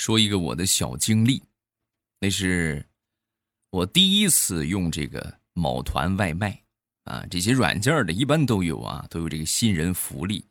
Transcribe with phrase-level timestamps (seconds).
[0.00, 1.42] 说一个我的小经历，
[2.20, 2.82] 那是
[3.68, 6.58] 我第一次用这个某团外卖
[7.04, 10.42] 啊，这些软件的一般都有啊，都有这个新人福利。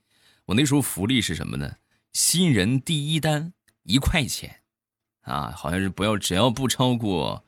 [0.46, 1.78] 我那时候福利是什么呢？
[2.14, 3.52] 新人第一单
[3.82, 4.62] 一块钱
[5.22, 7.44] 啊，好像是不要只要不超过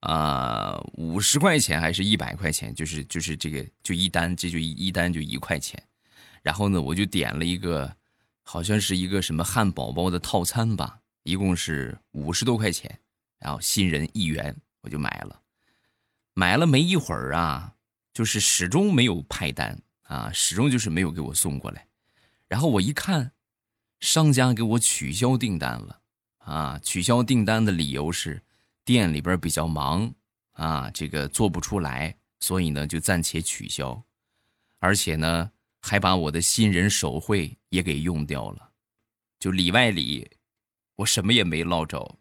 [0.00, 5.80] 啊五十块钱还是一百块钱，就是就是这个就一单，这就一一单就一块钱。
[6.42, 7.96] 然后呢，我就点了一个，
[8.42, 10.98] 好像是一个什么汉堡包的套餐吧。
[11.26, 13.00] 一共是五十多块钱，
[13.40, 15.42] 然后新人一元，我就买了。
[16.34, 17.74] 买了没一会儿啊，
[18.12, 21.88] 就是始终没有派单啊，始终就是没有给我送过来。
[22.46, 23.32] 然后我一看，
[23.98, 26.00] 商家给我取消订单了
[26.38, 26.78] 啊！
[26.80, 28.40] 取消订单的理由是
[28.84, 30.14] 店里边比较忙
[30.52, 34.00] 啊，这个做不出来，所以呢就暂且取消。
[34.78, 35.50] 而且呢，
[35.80, 38.70] 还把我的新人手绘也给用掉了，
[39.40, 40.30] 就里外里。
[40.96, 42.16] 我什么也没捞着，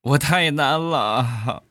[0.00, 1.62] 我太难了。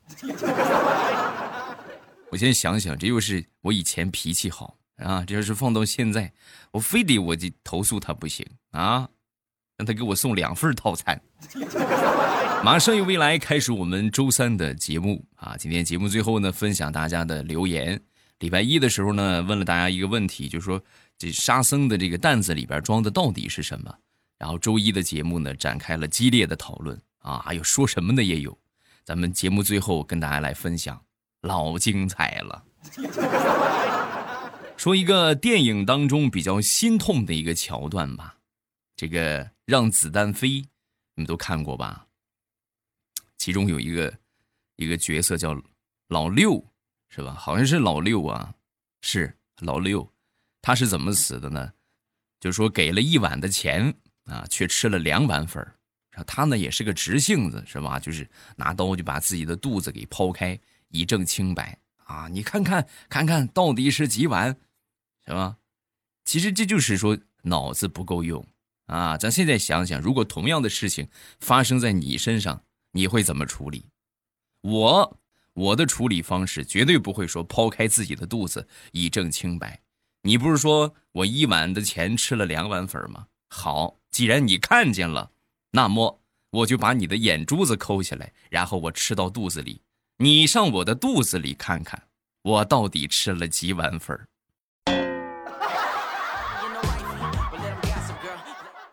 [2.29, 6.31] 我先想想，这又是我以前脾气好啊，这要是放到现在，
[6.71, 9.09] 我非得我就投诉他不行啊，
[9.75, 11.21] 让他给我送两份套餐。
[12.63, 18.01] 马上有未来开始我们周三的节目啊，今天节目最后呢，分享大家的留言。
[18.39, 20.81] 礼拜一的时候呢，问了大家一个问题，就是说。
[21.17, 23.95] 这沙僧的这个担子里边装的到底是什么？
[24.37, 28.57] 然后周一的节目呢，展开了激烈的讨论啊，还有说什么的也有。
[29.05, 31.01] 咱们节目最后跟大家来分享，
[31.41, 32.65] 老精彩了。
[34.75, 38.37] 说一个电影当中比较心痛的一个桥段吧，
[38.97, 40.49] 这个让子弹飞，
[41.13, 42.07] 你们都看过吧？
[43.37, 44.13] 其中有一个
[44.75, 45.55] 一个角色叫
[46.09, 46.61] 老六，
[47.07, 47.33] 是吧？
[47.39, 48.53] 好像是老六啊，
[49.01, 50.11] 是老六。
[50.65, 51.71] 他是怎么死的呢？
[52.39, 55.75] 就说给了一碗的钱啊，却吃了两碗粉儿。
[56.25, 57.99] 他呢也是个直性子，是吧？
[57.99, 62.27] 就是拿刀就把自己的肚子给剖开，以证清白啊！
[62.29, 64.57] 你看看看看到底是几碗，
[65.27, 65.55] 是吧？
[66.23, 68.43] 其实这就是说脑子不够用
[68.87, 69.15] 啊！
[69.17, 71.07] 咱现在想想，如果同样的事情
[71.39, 73.85] 发生在你身上，你会怎么处理？
[74.61, 75.19] 我
[75.53, 79.79] 我的处理方式绝对不会说剖开自己的肚子以证清白。
[80.25, 83.27] 你不是说我一碗的钱吃了两碗粉吗？
[83.47, 85.29] 好，既然你看见了，
[85.69, 86.19] 那么
[86.49, 89.83] 我就把你的眼珠子抠下来，然后我吃到肚子里，
[90.17, 92.07] 你上我的肚子里看看，
[92.41, 94.19] 我到底吃了几碗粉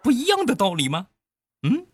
[0.02, 1.06] 不一样的道理吗？
[1.62, 1.86] 嗯。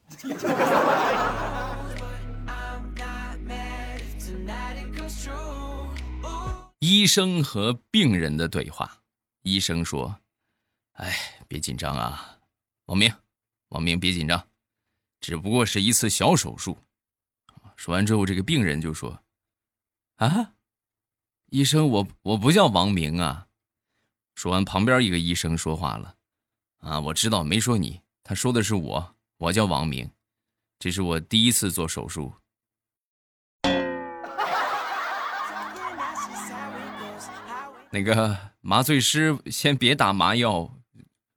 [6.80, 8.98] 医生和病人的对话。
[9.50, 10.20] 医生说
[10.94, 12.38] ：“哎，别紧张啊，
[12.84, 13.12] 王明，
[13.68, 14.48] 王明，别紧张，
[15.20, 16.78] 只不过是一次小手术。”
[17.76, 19.22] 说完之后，这个病人就说
[20.16, 20.54] ：“啊，
[21.46, 23.48] 医生，我我不叫王明啊。”
[24.34, 26.16] 说完，旁边一个医生说话了
[26.78, 30.10] ：“啊，我知道，没说你，他说的是我，我叫王明，
[30.78, 32.34] 这是我第一次做手术。”
[37.90, 40.76] 那个麻醉师，先别打麻药，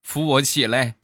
[0.04, 0.96] 扶我起来。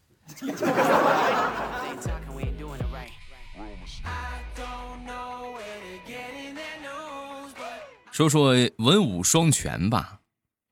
[8.12, 10.20] 说说文武双全吧，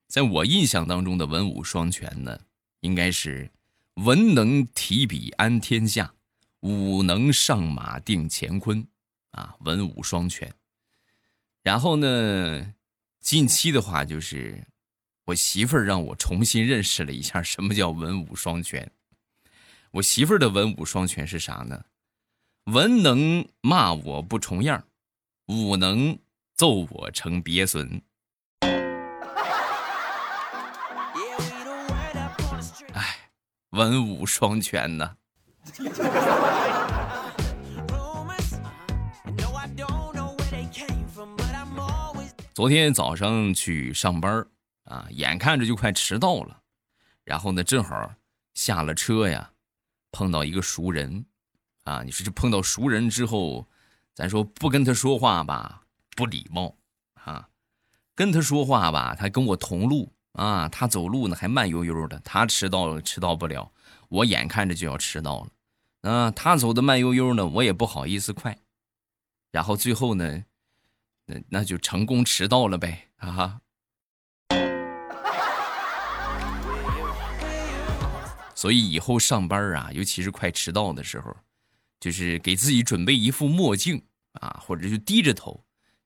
[0.07, 2.37] 在我印象当中的文武双全呢，
[2.81, 3.49] 应该是
[3.93, 6.13] 文能提笔安天下，
[6.61, 8.85] 武能上马定乾坤，
[9.31, 10.53] 啊，文武双全。
[11.63, 12.73] 然后呢？
[13.25, 14.63] 近期的话，就是
[15.25, 18.91] 我媳妇儿让我重新认识了一下什么叫文武双全。
[19.89, 21.85] 我媳妇儿的文武双全是啥呢？
[22.65, 24.85] 文能骂我不重样，
[25.47, 26.19] 武能
[26.53, 27.99] 揍我成鳖孙。
[32.93, 33.31] 哎，
[33.71, 35.17] 文武双全呢。
[42.55, 44.47] 昨天早上去上班
[44.85, 46.61] 啊，眼看着就快迟到了，
[47.25, 48.13] 然后呢，正好
[48.53, 49.51] 下了车呀，
[50.09, 51.25] 碰到一个熟人，
[51.83, 53.67] 啊，你说这碰到熟人之后，
[54.13, 55.81] 咱说不跟他说话吧，
[56.15, 56.73] 不礼貌
[57.15, 57.49] 啊；
[58.15, 63.69] 跟他说话吧，他跟我同路啊，他走路呢还慢悠悠的，他迟到了迟到不了，
[64.07, 68.57] 我眼看着就要迟到了，啊，他走的慢悠悠的，我也不好意思快，
[69.51, 70.45] 然后最后呢。
[71.25, 73.59] 那那就成功迟到了呗啊！
[78.53, 81.35] 所以以后上班啊，尤其是快迟到的时候，
[81.99, 84.01] 就是给自己准备一副墨镜
[84.39, 85.63] 啊，或者就低着头，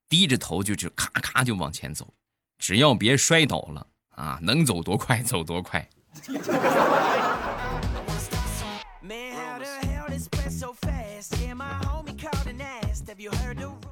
[0.08, 2.14] 低着头就就咔咔就往前走，
[2.58, 5.88] 只要别摔倒了啊，能走多快走多快。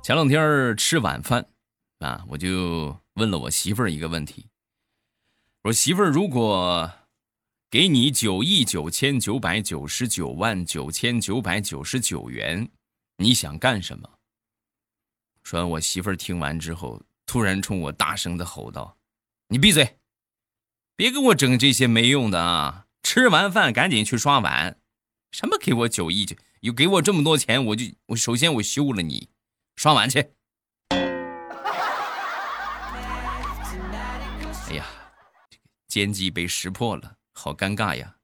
[0.07, 1.49] 前两天吃晚饭
[1.99, 4.47] 啊，我就问了我媳妇儿一个问题，
[5.63, 6.89] 我说媳妇儿如果。
[7.69, 12.69] 给你九亿九千九百九十九万九千九百九十九元，
[13.17, 14.09] 你想干什么？
[15.43, 18.97] 说完，我媳妇儿听完之后，突然冲我大声的吼道
[19.49, 19.97] ：“你闭嘴，
[20.95, 22.85] 别给我整这些没用的啊！
[23.03, 24.79] 吃完饭赶紧去刷碗。
[25.33, 29.27] 什么给我九亿九又给我这么多钱，我就我首先我休了你，
[29.77, 30.19] 刷碗去。”
[34.69, 34.85] 哎呀，
[35.87, 37.13] 奸计被识破了。
[37.31, 38.15] 好尴尬呀！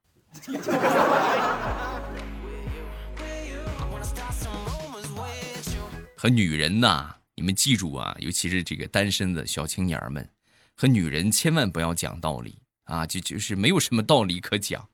[6.18, 10.28] 和女人呐，你们记住啊，尤其是这个单身的小青年们，
[10.76, 14.90] 和女人千万不要讲道理啊，就就是没有什么道理可讲。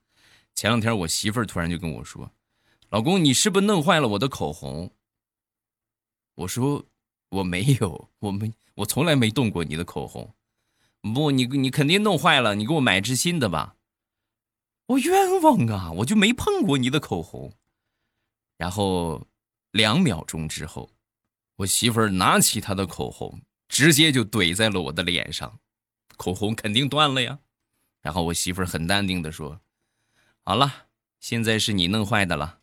[0.54, 2.30] 前两天我媳妇儿突然就跟我说
[2.90, 4.92] ：“老公，你是不是弄坏了我的口红？”
[6.40, 6.86] 我说
[7.28, 10.34] ：“我没有，我没，我从来没动过你的口红。
[11.14, 13.76] 不，你你肯定弄坏了，你给我买支新的吧。”
[14.88, 15.92] 我冤枉啊！
[15.98, 17.52] 我就没碰过你的口红。
[18.56, 19.26] 然后
[19.70, 20.90] 两秒钟之后，
[21.56, 25.60] 我媳妇儿拿起她的口红，直接就怼在了我的脸上，
[26.16, 27.38] 口红肯定断了呀。
[28.00, 29.60] 然后我媳妇儿很淡定的说
[30.42, 30.86] ：“好了，
[31.20, 32.60] 现在是你弄坏的了，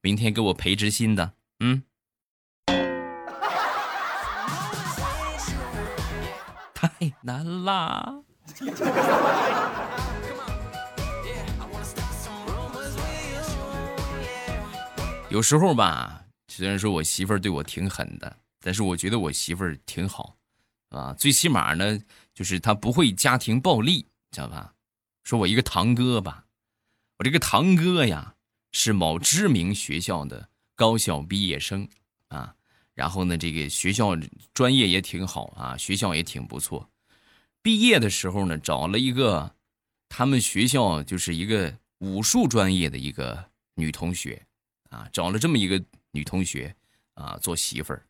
[0.00, 1.84] 明天给我赔支新的。”嗯，
[7.26, 8.20] 难啦。
[15.30, 20.36] 有时候吧，虽然说我媳妇儿对我挺狠的，但是我觉得我媳妇儿挺好，
[20.90, 21.98] 啊，最起码呢，
[22.34, 24.74] 就是她不会家庭暴力，知道吧？
[25.22, 26.44] 说我一个堂哥吧，
[27.16, 28.34] 我这个堂哥呀，
[28.72, 31.88] 是某知名学校的高校毕业生
[32.28, 32.54] 啊，
[32.92, 34.14] 然后呢，这个学校
[34.52, 36.86] 专业也挺好啊，学校也挺不错。
[37.64, 39.56] 毕业的时候呢，找了一个
[40.10, 44.46] 他们学校就是一个武术专业的一个女同学。
[44.90, 45.82] 啊，找了这么一个
[46.12, 46.72] 女同学
[47.14, 48.06] 啊做媳妇儿，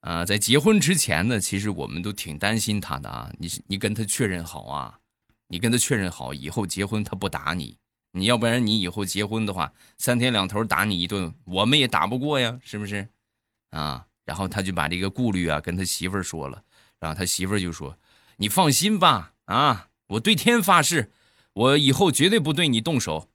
[0.00, 3.32] 啊，在结婚之前呢，其实我们都挺担心她的啊。
[3.38, 4.98] 你你跟她确认好啊，
[5.46, 7.78] 你跟她确认好，以后结婚她不打你，
[8.10, 13.08] 你要不然你以后结婚的话，三天两头打你一顿，我们也打不过呀，是不是？
[13.70, 16.64] 啊，然后他就把这个顾虑啊跟他媳妇儿说了，
[16.98, 17.96] 然后他媳妇儿就说
[18.38, 21.12] ：“你放心吧，啊，我对天发誓，
[21.52, 23.30] 我以后绝对不对你动手。”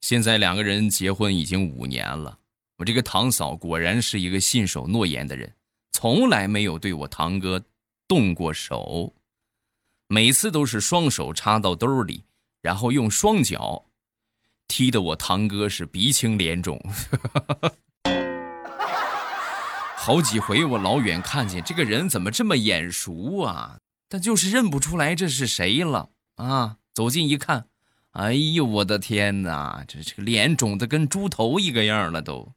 [0.00, 2.38] 现在两个人结婚已经五年了，
[2.78, 5.54] 我这个堂嫂果然是一个信守诺言的人，
[5.92, 7.64] 从来没有对我堂哥
[8.08, 9.14] 动过手，
[10.08, 12.24] 每次都是双手插到兜里，
[12.60, 13.86] 然后用双脚
[14.66, 16.80] 踢得我堂哥是鼻青脸肿。
[20.04, 23.78] 好几回我老远看见这个人怎么这么眼熟啊，
[24.08, 26.78] 但就是认不出来这是谁了啊！
[26.92, 27.68] 走近一看。
[28.10, 32.52] 哎呦我的天哪，这这个脸肿的跟猪头一个样了都。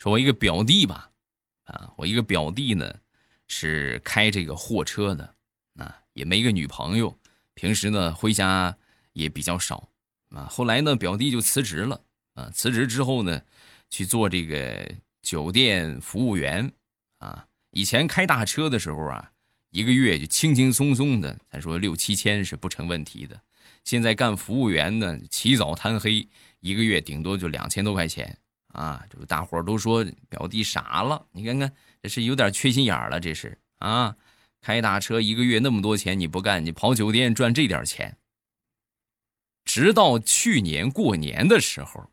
[0.00, 1.08] 说我一个表弟吧，
[1.66, 2.92] 啊，我一个表弟呢
[3.46, 5.34] 是开这个货车的，
[5.76, 7.16] 啊，也没个女朋友，
[7.54, 8.76] 平时呢回家
[9.14, 9.88] 也比较少，
[10.30, 12.00] 啊，后来呢表弟就辞职了，
[12.34, 13.40] 啊，辞职之后呢
[13.88, 14.88] 去做这个
[15.22, 16.70] 酒店服务员，
[17.18, 17.46] 啊。
[17.76, 19.32] 以前开大车的时候啊，
[19.70, 23.40] 一个月就轻轻松松的，咱说六七千是不成问题的。
[23.82, 26.28] 现在干服务员呢，起早贪黑，
[26.60, 29.04] 一个月顶多就两千多块钱啊！
[29.10, 34.14] 这大伙都说表弟傻了，你看看这是有点缺心眼了，这是啊！
[34.60, 38.16] 开大车一个月那么多钱你不干，你跑酒店赚这点钱。
[39.74, 42.08] 直到去年过年的时候，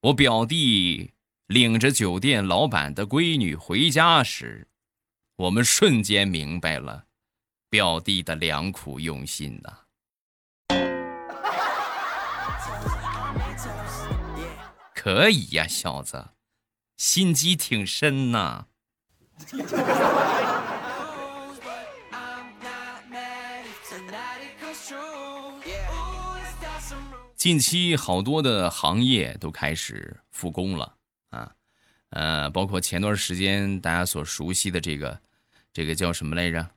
[0.00, 1.12] 我表弟。
[1.46, 4.66] 领着酒店老板的闺女回家时，
[5.36, 7.04] 我们瞬间明白了
[7.68, 9.78] 表弟的良苦用心呐。
[14.96, 16.30] 可以呀，小子，
[16.96, 18.66] 心机挺深呐。
[27.44, 30.96] 近期好多的行业都开始复工了。
[31.28, 31.54] 啊，
[32.08, 35.20] 呃，包括前段时间大家所熟悉的这个
[35.70, 36.70] 这个叫什么来着？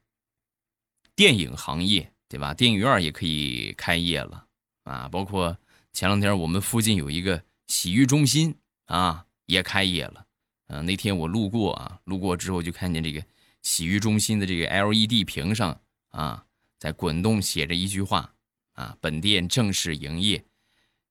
[1.16, 2.54] 电影行业对吧？
[2.54, 4.46] 电影院也可以开业了
[4.84, 5.08] 啊！
[5.08, 5.58] 包括
[5.94, 8.54] 前两天我们附近有一个洗浴中心
[8.88, 10.26] 啊，也开业了。
[10.68, 13.24] 嗯，那天我路过啊，路过之后就看见这个
[13.62, 16.44] 洗浴中心的这个 LED 屏上啊，
[16.78, 18.34] 在滚动写着一句话
[18.74, 20.44] 啊：“本店正式营业，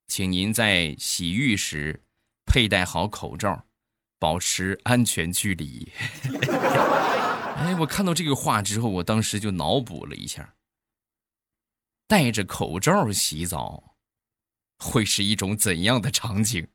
[0.09, 2.03] 请您在洗浴时
[2.47, 3.65] 佩戴好口罩，
[4.19, 5.93] 保持安全距离。
[7.59, 10.55] ”哎，我看到这个话之后，我当时就脑补了一下，
[12.07, 13.97] 戴着口罩洗澡
[14.79, 16.69] 会是一种怎样的场景？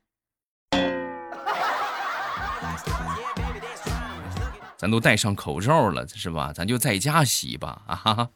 [4.76, 6.52] 咱都戴上口罩了，是吧？
[6.52, 8.30] 咱就在家洗吧，啊哈哈。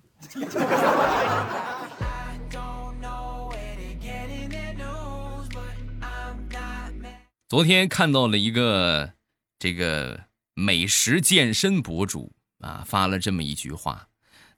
[7.49, 9.13] 昨天看到了一个
[9.57, 10.25] 这个
[10.55, 14.09] 美食健身博主啊，发了这么一句话，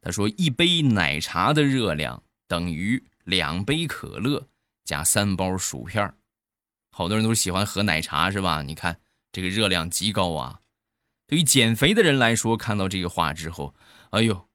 [0.00, 4.48] 他说：“一杯奶茶的热量等于两杯可乐
[4.86, 6.14] 加三包薯片
[6.90, 8.62] 好多人都喜欢喝奶茶，是吧？
[8.62, 8.98] 你看
[9.32, 10.60] 这个热量极高啊。
[11.26, 13.74] 对于减肥的人来说，看到这个话之后，
[14.12, 14.48] 哎呦，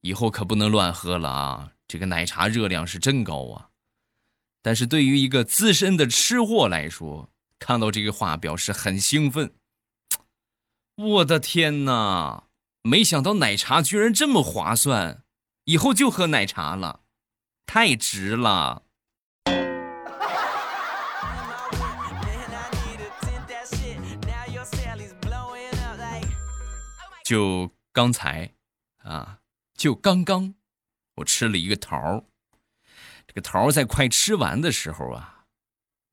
[0.00, 1.72] 以后可不能乱喝了啊！
[1.86, 3.68] 这个奶茶热量是真高啊。
[4.62, 9.54] 但是对于一个资深的吃货来说，看到这个话表示很兴奋。
[10.94, 12.44] 我的天哪，
[12.82, 15.22] 没想到奶茶居然这么划算，
[15.64, 17.00] 以后就喝奶茶了，
[17.66, 18.82] 太值了。
[27.24, 28.54] 就刚才，
[29.04, 29.40] 啊，
[29.74, 30.54] 就刚刚，
[31.16, 32.24] 我吃了一个桃儿。
[33.26, 35.37] 这个桃儿在快吃完的时候啊，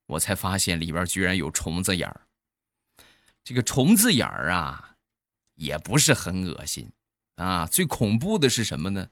[0.06, 2.26] 我才发现里边居然有虫子眼儿。
[3.44, 4.96] 这个虫子眼儿啊，
[5.54, 6.90] 也不是很恶心
[7.36, 7.66] 啊。
[7.66, 9.08] 最恐怖的是什么呢？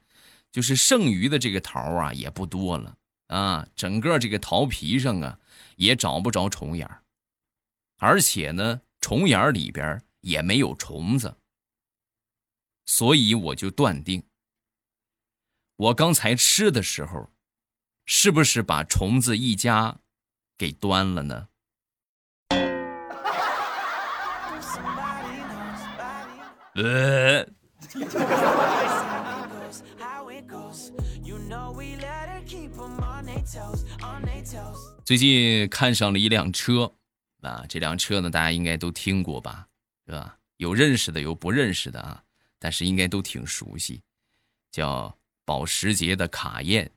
[0.50, 2.96] 就是剩余的这个桃啊，也不多了
[3.28, 3.66] 啊。
[3.74, 5.38] 整个这个桃皮上啊，
[5.76, 7.02] 也找不着虫眼儿，
[7.98, 11.36] 而且呢，虫眼儿里边也没有虫子。
[12.86, 14.22] 所以我就断定，
[15.76, 17.32] 我刚才吃的时候，
[18.04, 20.00] 是不是把虫子一家
[20.56, 21.48] 给端了呢？
[26.74, 27.46] 呃。
[35.04, 36.90] 最近看上了一辆车，
[37.42, 39.68] 啊，这辆车呢，大家应该都听过吧，
[40.06, 40.38] 是吧？
[40.56, 42.22] 有认识的，有不认识的啊。
[42.58, 44.02] 但是应该都挺熟悉，
[44.70, 46.90] 叫保时捷的卡宴，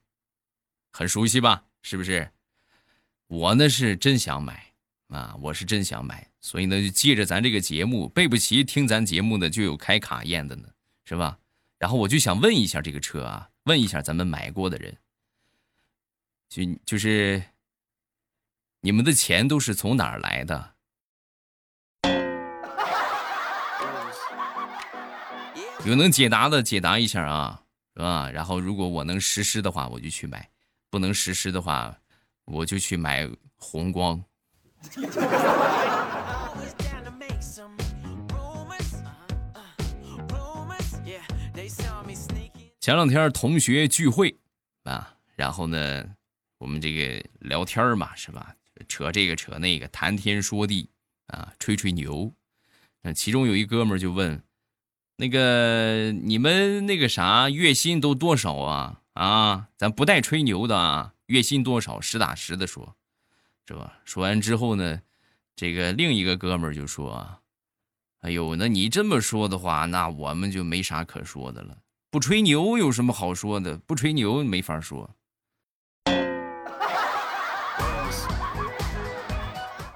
[0.94, 1.66] 很熟悉吧？
[1.82, 2.32] 是不是？
[3.28, 4.72] 我呢是真想买
[5.10, 10.70] 啊，我是真想买，所以呢就借着咱这个节目，备不齐听咱节目的就有开卡宴的呢，
[11.04, 11.38] 是吧？
[11.78, 14.98] 然后我就想问一下这个车啊，问一下咱们买过的人，
[16.48, 17.44] 就就是
[18.80, 20.76] 你们的钱都是从哪儿来的？
[25.86, 27.62] 有能解答的解答一下啊，
[27.94, 28.32] 是吧？
[28.32, 30.40] 然后如果我能实施的话，我就去买；
[30.90, 32.00] 不能实施的话，
[32.48, 34.24] 我就去买红光。
[42.80, 44.34] 前两天同学聚会
[44.84, 46.06] 啊，然后呢，
[46.58, 48.56] 我们这个聊天嘛，是吧？
[48.88, 50.90] 扯这个扯那个，谈天说地
[51.28, 52.34] 啊，吹吹牛。
[53.02, 54.42] 那其中有一哥们就问。
[55.18, 59.02] 那个你们那个啥月薪都多少啊？
[59.18, 62.00] 啊，咱不带吹牛的啊，月薪多少？
[62.00, 62.96] 实打实的说，
[63.68, 63.98] 是吧？
[64.06, 65.02] 说完之后呢，
[65.56, 67.40] 这个另一个哥们儿就说
[68.22, 71.76] ：“哎呦，那你这么说的话，那我们就没啥可说的了。
[72.12, 73.76] 不吹牛有什么好说的？
[73.76, 75.10] 不吹牛没法说。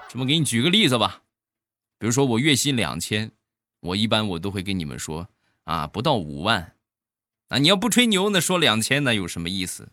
[0.10, 1.22] 这么给你举个例子吧，
[2.00, 3.32] 比如说我月薪两千。”
[3.82, 5.28] 我一般我都会跟你们说
[5.64, 6.74] 啊，不到五万，
[7.52, 9.86] 啊，你要不吹牛，那说两千那有什么意思？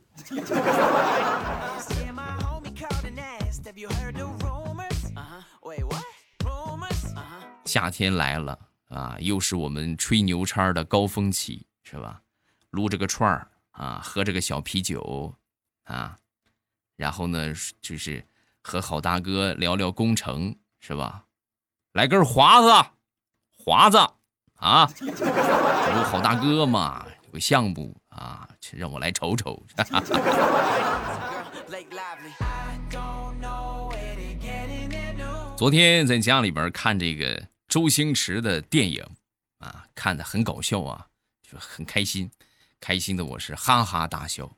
[7.65, 8.57] 夏天来了
[8.91, 12.23] 啊，又是我们吹牛叉的高峰期，是吧？
[12.71, 15.35] 撸着个串儿啊，喝着个小啤酒
[15.83, 16.17] 啊，
[16.95, 18.25] 然后呢，就是
[18.63, 21.25] 和好大哥聊聊工程，是吧？
[21.95, 22.91] 来根华子。
[23.61, 23.99] 华子
[24.55, 29.63] 啊，有好大哥嘛，有个项目啊，让我来瞅瞅。
[35.55, 39.05] 昨天在家里边看这个周星驰的电影
[39.59, 41.07] 啊，看的很搞笑啊，
[41.43, 42.31] 就很开心，
[42.81, 44.51] 开心的我是哈哈大笑。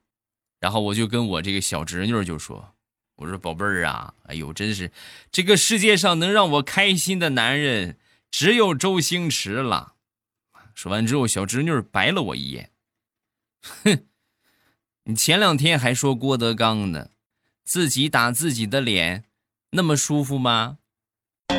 [0.60, 2.72] 然后我就跟我这个小侄女就说
[3.16, 4.92] ：“我说宝贝儿啊，哎呦，真是
[5.32, 7.98] 这个世界上能让我开心的男人
[8.30, 9.94] 只有周星驰了。”
[10.80, 12.70] 说完之后，小侄女白了我一眼，
[13.60, 14.06] 哼，
[15.04, 17.10] 你前两天还说郭德纲呢，
[17.66, 19.25] 自己打自己的脸，
[19.72, 20.78] 那么舒服吗？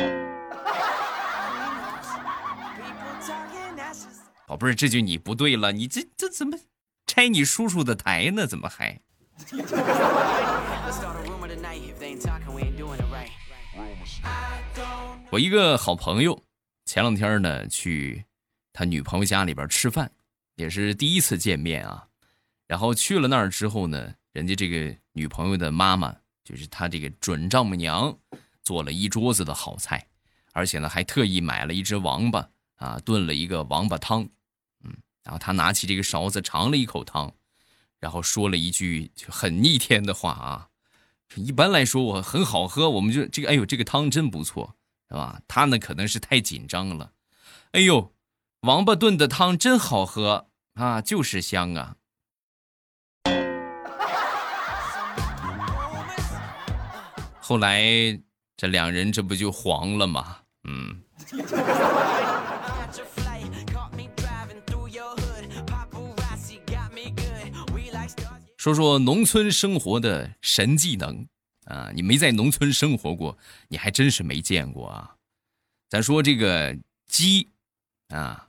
[4.48, 6.58] 宝贝儿，这就你不对了，你这这怎么
[7.06, 8.44] 拆你叔叔的台呢？
[8.44, 9.00] 怎么还？
[15.30, 16.42] 我一个好朋友，
[16.84, 18.24] 前两天呢去
[18.72, 20.10] 他女朋友家里边吃饭，
[20.54, 22.06] 也是第一次见面啊。
[22.66, 26.14] 然后去了那儿之后呢，人家这个女朋友的妈妈，
[26.44, 28.16] 就是他这个准丈母娘，
[28.62, 30.06] 做了一桌子的好菜，
[30.52, 34.22] 而且呢还特意买了一只王八啊，炖了一个王八汤。
[34.84, 37.32] 嗯，然后他拿起这个勺子尝了一口汤，
[37.98, 40.68] 然后说了一句就很逆天的话啊。
[41.36, 44.76] 一般来说我很好喝，我们就这个哎呦这个汤真不错。
[45.08, 45.42] 是吧？
[45.46, 47.12] 他呢可能是太紧张了。
[47.72, 48.14] 哎呦，
[48.62, 51.96] 王八炖的汤真好喝啊，就是香啊！
[57.40, 57.82] 后来
[58.56, 60.38] 这两人这不就黄了吗？
[60.62, 61.02] 嗯。
[68.56, 71.26] 说说农村生活的神技能。
[71.64, 73.36] 啊，你没在农村生活过，
[73.68, 75.16] 你还真是没见过啊！
[75.88, 76.76] 咱说这个
[77.06, 77.48] 鸡，
[78.08, 78.48] 啊，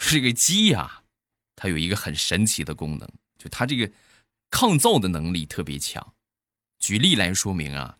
[0.00, 1.02] 这个鸡呀，
[1.54, 3.88] 它有一个很神奇的功能，就它这个
[4.50, 6.14] 抗造的能力特别强。
[6.78, 7.98] 举例来说明啊，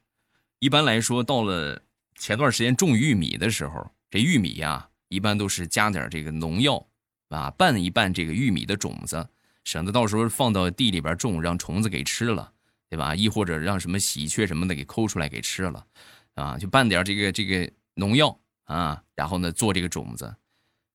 [0.59, 1.83] 一般来说，到了
[2.19, 6.85] 前段时间种玉米的时候，这玉米呀，一般都是加点这个农药
[7.29, 9.29] 啊，拌一拌这个玉米的种子，
[9.65, 12.53] 省得到时候放到地里边种，让虫子给吃了。
[12.89, 13.15] 对吧？
[13.15, 15.87] 亦或者让什么喜鹊什么的给抠出来给吃了，
[16.35, 20.35] 啊，就拌点这个这个农药啊，然后呢做这个种子，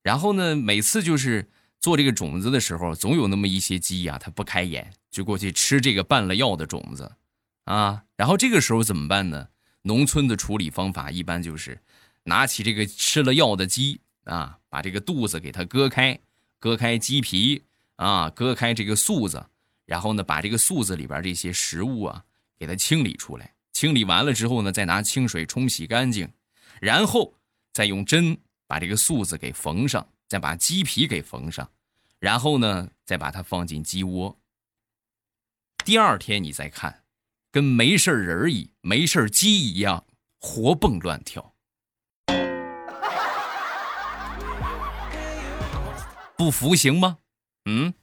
[0.06, 7.12] 然后呢每次就是做这个种子的时候，总有那么一些鸡呀，它不开眼，就过去吃这个拌了药的种子，
[7.64, 9.48] 啊，然后这个时候怎么办呢？
[9.82, 11.82] 农村的处理方法一般就是
[12.26, 16.20] 拿起这个吃了药的鸡啊，把这个肚子给它割开，
[16.60, 17.64] 割开鸡皮
[17.96, 19.44] 啊，割开这个素子。
[19.88, 22.24] 然后呢，把这个素子里边这些食物啊，
[22.60, 23.54] 给它清理出来。
[23.74, 26.32] 清理完了之后呢，再拿清水冲洗干净，
[26.80, 27.36] 然后
[27.74, 31.70] 再用针把这个素子给缝上，再把鸡皮给缝上，
[32.20, 34.38] 然后呢，再把它放进鸡窝。
[35.84, 37.04] 第二天你再看，
[37.52, 40.06] 跟没事人一没事鸡一样
[40.40, 41.54] 活蹦乱跳。
[46.38, 47.20] 不服行吗？
[47.66, 47.94] 嗯。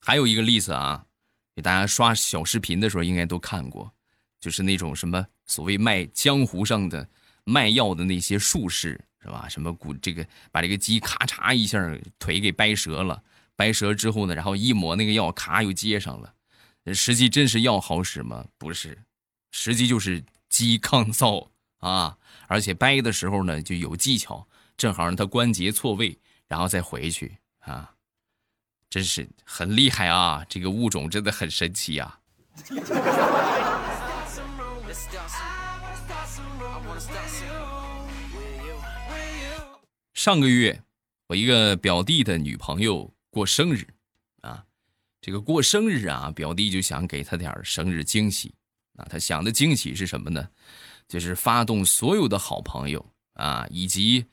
[0.00, 1.04] 还有一个例子啊，
[1.54, 3.92] 给大家刷小视频的时候应该都看过，
[4.42, 7.08] 就是那种什么所谓卖江湖上的
[7.44, 9.48] 卖药的那些术士是吧？
[9.48, 11.78] 什么骨这个把这个鸡咔嚓一下
[12.18, 13.22] 腿给掰折了，
[13.54, 16.34] 掰折之后呢，然后一抹那个药咔又接上了，
[16.92, 18.44] 实际真是药好使吗？
[18.58, 19.04] 不是，
[19.52, 27.94] 实际就是鸡抗造啊，而且掰的时候呢就有技巧，正好让它关节错位，然后再回去啊。
[28.90, 30.44] 真是很厉害啊！
[30.50, 32.18] 这个物种真的很神奇啊
[40.14, 40.82] 上个月，
[41.28, 43.86] 我一个表弟的女朋友过生日，
[44.42, 44.64] 啊，
[45.20, 48.54] 这个过生日啊，表弟就想给她点生日惊喜，
[48.96, 50.48] 啊，他想的惊喜是什么呢？
[51.08, 54.26] 就是发动所有的好朋友啊，以及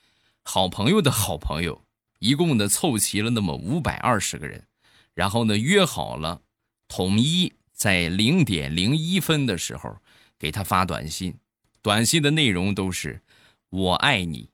[0.43, 1.84] 好朋友的好朋友。
[2.19, 4.67] 一共呢凑齐了那么五百二十个人，
[5.13, 6.41] 然后呢约好了，
[6.89, 9.98] 统一在零点零一分的时候
[10.39, 11.38] 给他发短信，
[11.84, 13.21] 短信的内容都是
[13.69, 14.49] “我爱你”，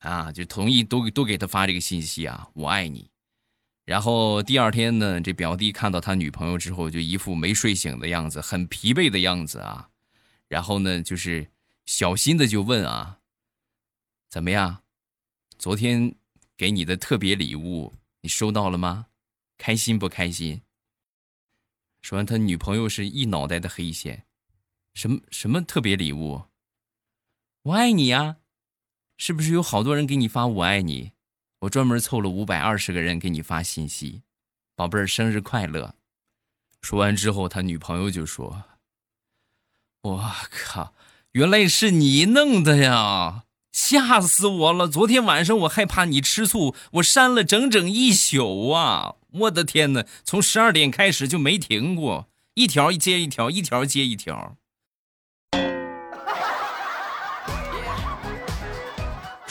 [0.00, 3.08] 啊，就同意都都给他发这个信息啊，“我爱你”。
[3.84, 9.88] 然后第二天呢，这表弟看到他女朋友之后，就一副没睡醒的样子，很疲惫的样子啊。
[10.48, 11.48] 然后呢，就是
[11.86, 13.20] 小心的就问啊
[14.28, 14.82] ：“怎么样？
[15.58, 16.14] 昨天？”
[16.58, 19.06] 给你的特别礼物，你收到了吗？
[19.58, 20.60] 开心不开心？
[22.02, 24.26] 说完，他女朋友是一脑袋的黑线。
[24.98, 26.42] 什么什么特别礼物？
[27.62, 28.38] 我爱你呀！
[29.16, 31.12] 是不是有好多人给你发我爱你？
[31.60, 34.22] 我专门凑了五百二十个人给你发信息，
[34.74, 35.94] 宝贝儿，生日快乐！
[36.82, 38.64] 说完之后，他女朋友就说
[40.02, 40.94] ：“我靠，
[41.30, 43.44] 原来是你弄的呀！
[43.70, 44.88] 吓死我了！
[44.88, 49.14] 昨天晚上我害怕你吃醋，我删了整整一宿啊！
[49.28, 54.57] 我的天哪，从十二点开始就没停过，一条接一条，一条接一条。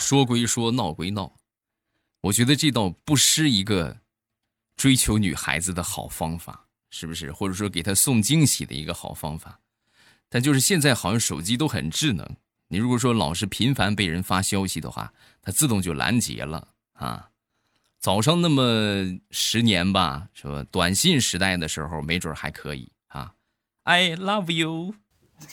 [0.08, 1.34] 说归说，闹归闹，
[2.22, 3.98] 我觉得这倒不失一个
[4.74, 7.30] 追求女孩子的好方法，是不是？
[7.30, 9.60] 或者说给她送惊喜的一个好方法。
[10.30, 12.26] 但就是现在好像手机都很智能，
[12.68, 17.28] 你如果说老是频繁被人发消息的话，它自动就拦截了啊。
[18.00, 18.62] 早上那么
[19.30, 20.64] 十年吧，是吧？
[20.70, 23.34] 短信时代的时候，没准还可以啊。
[23.82, 24.94] I love you。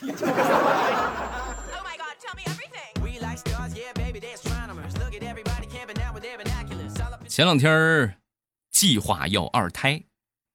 [0.00, 2.65] Oh my god, tell me everything.
[7.36, 8.18] 前两天
[8.70, 10.02] 计划要二胎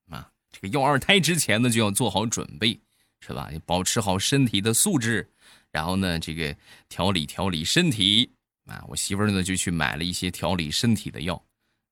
[0.10, 2.82] 啊，这个要二胎之前呢，就要做好准备。
[3.20, 3.52] 是吧？
[3.68, 5.30] 保持好身体的素质，
[5.70, 6.58] 然后呢，这个
[6.90, 8.34] 调理调理身体
[8.66, 8.84] 啊。
[8.88, 11.40] 我媳妇儿呢就去买了一些调理身体的药。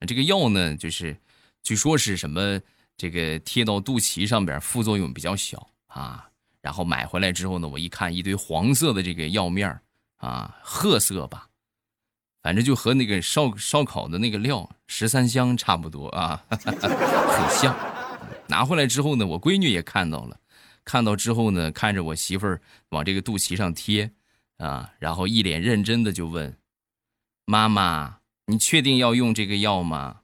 [0.08, 1.16] 这个药呢，就是
[1.62, 2.60] 据说是什么
[2.98, 6.28] 这个贴到肚脐上边，副作用比较小啊。
[6.62, 9.80] 然后买回来之后呢，我一看一堆黄色的这个药面
[10.18, 11.48] 啊，褐色吧，
[12.42, 17.76] 反正就和那个烧烧烤的那个料十三香差不多啊， 很像。
[18.48, 20.40] 拿回来之后呢，我闺女也看到了。
[20.86, 24.12] 看到之后呢，看着我媳妇儿往这个肚脐上贴，
[24.58, 26.58] 啊，然后一脸认真的就问
[27.46, 30.22] ：“妈妈，你确定要用这个药吗？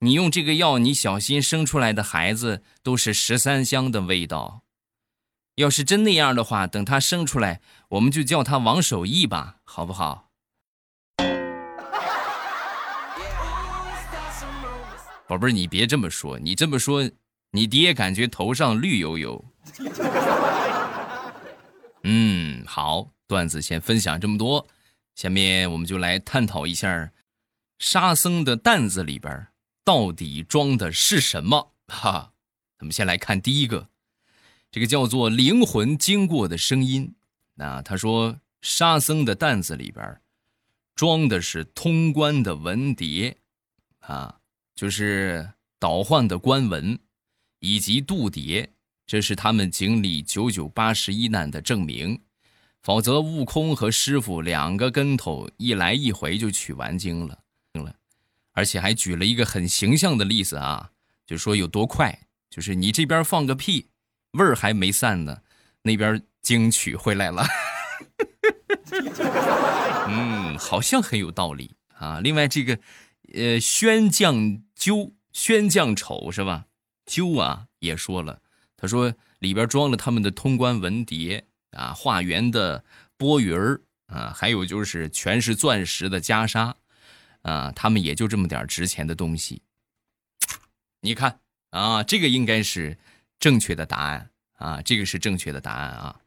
[0.00, 4.62] 你用这个药，你小心生出来的孩子都是十三香的味道。
[5.56, 7.60] 要是真那样的话，等他生出来，
[7.90, 10.30] 我们就叫他王守义吧，好不好？”
[15.32, 17.10] 宝贝儿，你别这么说，你这么说，
[17.52, 19.42] 你爹感觉头上绿油油。
[22.02, 24.68] 嗯，好，段子先分享这么多，
[25.14, 27.10] 下面我们就来探讨一下
[27.78, 29.46] 沙僧的担子里边
[29.82, 31.72] 到底装的是什么。
[31.86, 32.34] 哈，
[32.78, 33.88] 咱们先来看第一个，
[34.70, 37.14] 这个叫做“灵魂经过的声音”。
[37.56, 40.20] 那他说，沙僧的担子里边
[40.94, 43.34] 装的是通关的文牒，
[44.00, 44.40] 啊，
[44.74, 46.98] 就是倒换的官文
[47.60, 48.68] 以及度牒。
[49.06, 52.18] 这是他们经历九九八十一难的证明，
[52.82, 57.38] 否则悟空和师傅两个跟头一来一回就取完经了，
[57.74, 57.94] 了，
[58.52, 60.90] 而且还举了一个很形象的例子啊，
[61.26, 63.88] 就说有多快，就是你这边放个屁，
[64.32, 65.42] 味儿还没散呢，
[65.82, 67.44] 那边经取回来了。
[70.08, 72.20] 嗯，好像很有道理啊。
[72.20, 72.78] 另外这个，
[73.34, 76.66] 呃，宣将鸠、宣将丑是吧？
[77.06, 78.40] 鸠啊也说了。
[78.76, 82.84] 他说里边装了他们的通关文牒啊，化缘的
[83.16, 86.74] 钵盂儿啊，还有就是全是钻石的袈裟
[87.42, 89.62] 啊，他们也就这么点值钱的东西。
[91.00, 91.40] 你看
[91.70, 92.98] 啊，这个应该是
[93.38, 96.20] 正确的答案啊，这个是正确的答案啊。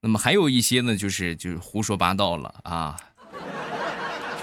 [0.00, 3.00] 那么还有一些呢，就是就是胡说八道了啊。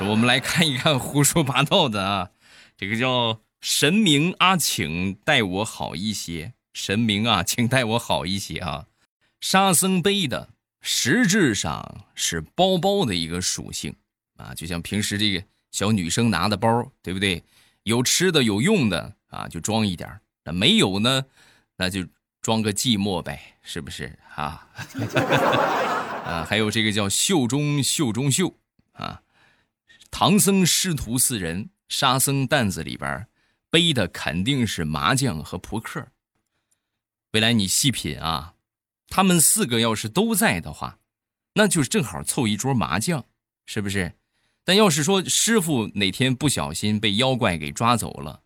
[0.09, 2.29] 我们来看一看胡说八道的啊，
[2.75, 6.53] 这个叫神明阿请待我好一些。
[6.73, 8.85] 神明啊，请待我好一些啊！
[9.41, 13.93] 沙僧背的实质上是包包的一个属性
[14.37, 17.43] 啊，就像平时这个小女生拿的包，对不对？
[17.83, 21.25] 有吃的有用的啊，就装一点那没有呢，
[21.75, 22.05] 那就
[22.41, 24.65] 装个寂寞呗，是不是啊？
[26.23, 28.55] 啊，还有这个叫袖中袖中袖
[28.93, 29.21] 啊，
[30.11, 33.27] 唐僧师徒四人，沙僧担子里边
[33.71, 36.09] 背的肯定是麻将和扑克。
[37.31, 38.53] 未来你细品啊，
[39.07, 40.99] 他们四个要是都在的话，
[41.53, 43.25] 那就是正好凑一桌麻将，
[43.65, 44.13] 是不是？
[44.63, 48.41] 但要是说师傅哪天不小心被妖怪给抓走了，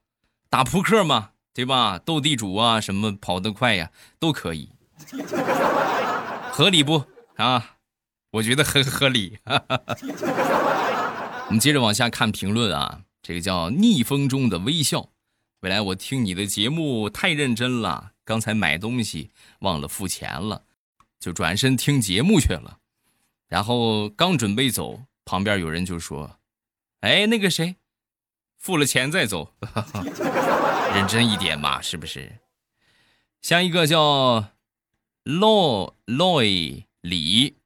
[0.49, 1.97] 打扑克嘛，对吧？
[1.97, 4.71] 斗地主啊，什么跑得快呀，都可以，
[6.51, 7.03] 合理不
[7.35, 7.77] 啊？
[8.31, 9.39] 我觉得很合理。
[9.45, 9.95] 哈哈哈
[11.47, 15.09] 我们接着往下看评论啊，这个叫逆风中的微笑。
[15.61, 18.13] 未来我听你的节目太认真了。
[18.23, 19.29] 刚才买东西
[19.59, 20.63] 忘了付钱了，
[21.19, 22.79] 就转身听节目去了。
[23.47, 26.39] 然后刚准备走，旁边有人就说
[27.01, 27.75] ：“哎，那个谁，
[28.57, 29.53] 付了钱再走，
[30.95, 32.39] 认真一点嘛，是不是？”
[33.43, 34.49] 像一个叫
[35.23, 37.57] Lo Loy 李，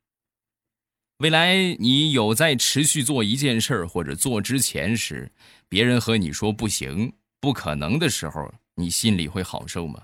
[1.19, 5.29] 未来你有在持续做一件事儿或者做之前时，
[5.67, 10.03] 别人和你说不行、不可能的时候，你心里会好受吗？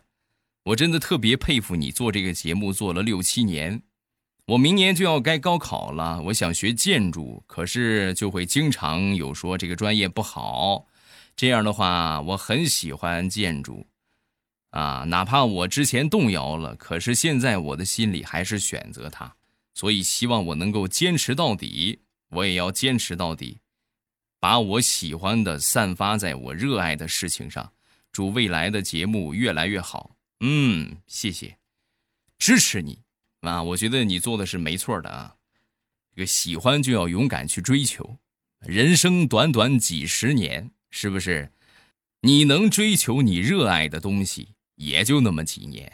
[0.66, 3.82] 我真的特别佩服你做这个节目做了六七年，
[4.48, 10.86] 我明年就要该高考了，我想学建筑，可是就会经常有说这个专业不好。
[11.38, 13.88] 这样的话，我很喜欢建筑，
[14.72, 19.34] 啊，哪怕我之前动摇了，可是现在我的心里还是选择它。
[19.76, 23.60] 所以希望我能够坚持到底，我也要坚持到底，
[24.40, 27.72] 把我喜欢的散发在我热爱的事情上。
[28.12, 30.16] 祝未来的节目越来越好。
[30.40, 31.58] 嗯，谢谢，
[32.40, 32.98] 支持你。
[33.42, 35.36] 啊，我觉得你做的是没错的啊！
[36.16, 38.18] 这个喜欢就要勇敢去追求，
[38.62, 41.52] 人生短短几十年，是不是？
[42.22, 45.92] 你能追求你热爱的东西，也就那么几年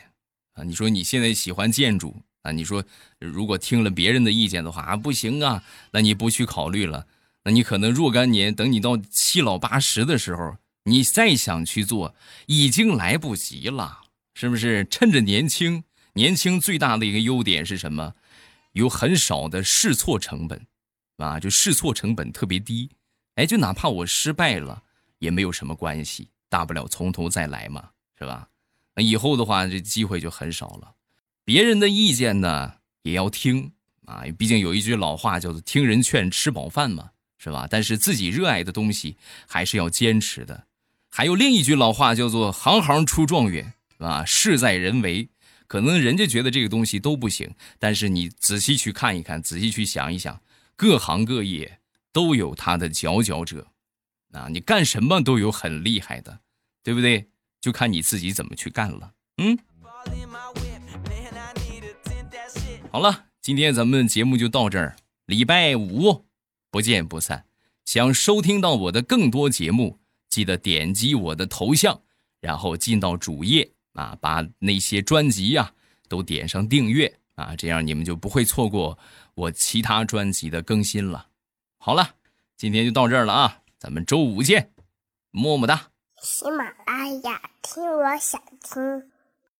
[0.53, 0.63] 啊！
[0.63, 2.51] 你说你现在喜欢建筑啊？
[2.51, 2.83] 你说
[3.19, 7.07] 如果听了别人的意见的话啊，不行啊，那你不去考虑了，
[7.43, 12.15] 那你可能若干年，等你到七老八十的时候，你再想去做，
[12.47, 14.01] 已经来不及了，
[14.33, 14.85] 是不是？
[14.89, 15.83] 趁着年轻。
[16.13, 18.13] 年轻最大的一个优点是什么？
[18.73, 20.67] 有很少的试错成本，
[21.17, 22.89] 啊，就试错成本特别低。
[23.35, 24.83] 哎，就哪怕我失败了
[25.19, 28.49] 也没有什么关系，大不了从头再来嘛，是吧？
[28.93, 30.93] 那以后的话，这机会就很少了。
[31.43, 32.73] 别人的意见呢
[33.03, 33.71] 也要听
[34.05, 37.67] 啊，毕竟有一句老话叫做“听人劝，吃饱饭”嘛，是吧？
[37.69, 40.67] 但是自己热爱的东西还是要坚持的。
[41.09, 44.23] 还有另一句老话叫做“行行出状元”，是吧？
[44.25, 45.29] 事在人为。
[45.67, 47.49] 可能人家觉得这个东西都不行，
[47.79, 50.41] 但是你仔细去看一看，仔细去想一想，
[50.75, 51.79] 各行各业
[52.11, 53.67] 都有他的佼佼者，
[54.33, 56.41] 啊，你干什么都有很厉害的，
[56.83, 57.25] 对不对？
[57.61, 59.13] 就看你自己怎么去干了。
[59.37, 59.57] 嗯，
[62.91, 66.25] 好了，今天咱们节目就到这儿，礼拜五
[66.69, 67.45] 不见不散。
[67.85, 72.01] 想收听到我的更多节目，记得点击我的头像，
[72.41, 73.71] 然后进到主页。
[73.93, 75.73] 啊，把那些专辑呀
[76.09, 78.97] 都点上订阅啊，这样你们就不会错过
[79.35, 81.27] 我其他专辑的更新了。
[81.77, 82.15] 好了，
[82.57, 84.71] 今天就到这儿了啊，咱们周五见，
[85.31, 85.91] 么么哒。
[86.21, 89.10] 喜马拉雅，听我想听。